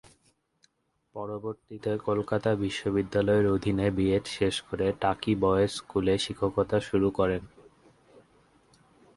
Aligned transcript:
পরবর্তীতে 1.15 1.91
কলকাতা 2.07 2.49
বিশ্ববিদ্যালয়-এর 2.55 3.47
অধীনে 3.47 3.87
বিএড 3.97 4.25
শেষ 4.37 4.55
করে 4.61 4.87
টাকি 5.01 5.31
বয়েজ 5.41 5.71
স্কুলে 5.71 6.15
শিক্ষকতা 6.17 6.77
শুরু 6.79 7.09
করেন। 7.09 7.43